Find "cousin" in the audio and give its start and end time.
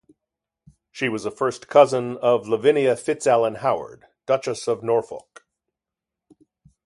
1.67-2.17